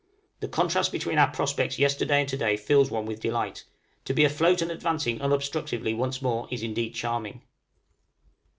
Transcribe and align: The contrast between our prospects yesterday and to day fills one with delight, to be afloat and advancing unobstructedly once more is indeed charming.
The 0.39 0.47
contrast 0.47 0.91
between 0.91 1.19
our 1.19 1.29
prospects 1.31 1.77
yesterday 1.77 2.21
and 2.21 2.29
to 2.29 2.35
day 2.35 2.57
fills 2.57 2.89
one 2.89 3.05
with 3.05 3.19
delight, 3.19 3.65
to 4.05 4.15
be 4.15 4.25
afloat 4.25 4.63
and 4.63 4.71
advancing 4.71 5.19
unobstructedly 5.21 5.93
once 5.95 6.23
more 6.23 6.47
is 6.49 6.63
indeed 6.63 6.95
charming. 6.95 7.43